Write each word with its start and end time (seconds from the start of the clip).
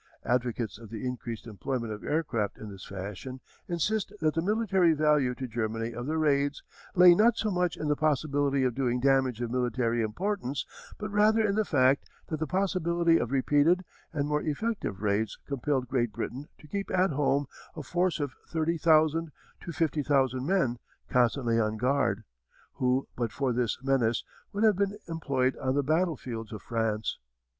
Advocates 0.25 0.79
of 0.79 0.89
the 0.89 1.05
increased 1.05 1.45
employment 1.45 1.93
of 1.93 2.03
aircraft 2.03 2.57
in 2.57 2.71
this 2.71 2.83
fashion 2.87 3.39
insist 3.67 4.11
that 4.19 4.33
the 4.33 4.41
military 4.41 4.93
value 4.93 5.35
to 5.35 5.47
Germany 5.47 5.93
of 5.93 6.07
the 6.07 6.17
raids 6.17 6.63
lay 6.95 7.13
not 7.13 7.37
so 7.37 7.51
much 7.51 7.77
in 7.77 7.87
the 7.87 7.95
possibility 7.95 8.63
of 8.63 8.73
doing 8.73 8.99
damage 8.99 9.41
of 9.41 9.51
military 9.51 10.01
importance 10.01 10.65
but 10.97 11.11
rather 11.11 11.45
in 11.45 11.53
the 11.53 11.63
fact 11.63 12.09
that 12.29 12.39
the 12.39 12.47
possibility 12.47 13.19
of 13.19 13.29
repeated 13.31 13.85
and 14.11 14.27
more 14.27 14.41
effective 14.41 15.03
raids 15.03 15.37
compelled 15.45 15.87
Great 15.87 16.11
Britain 16.11 16.47
to 16.57 16.65
keep 16.67 16.89
at 16.89 17.11
home 17.11 17.45
a 17.75 17.83
force 17.83 18.19
of 18.19 18.33
thirty 18.47 18.79
thousand 18.79 19.31
to 19.63 19.71
fifty 19.71 20.01
thousand 20.01 20.47
men 20.47 20.79
constantly 21.11 21.59
on 21.59 21.77
guard, 21.77 22.23
who 22.73 23.07
but 23.15 23.31
for 23.31 23.53
this 23.53 23.77
menace 23.83 24.23
would 24.51 24.63
have 24.63 24.77
been 24.77 24.97
employed 25.07 25.55
on 25.57 25.75
the 25.75 25.83
battlefields 25.83 26.51
of 26.51 26.59
France. 26.63 27.19